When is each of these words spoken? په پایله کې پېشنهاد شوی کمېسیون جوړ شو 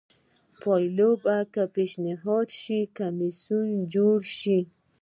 په 0.59 0.59
پایله 0.61 1.09
کې 1.53 1.63
پېشنهاد 1.75 2.47
شوی 2.61 2.81
کمېسیون 2.97 3.69
جوړ 3.93 4.17
شو 4.37 4.59